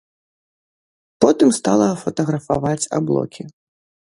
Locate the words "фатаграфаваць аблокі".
2.05-3.43